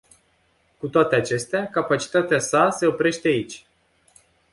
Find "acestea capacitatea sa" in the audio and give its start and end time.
1.15-2.69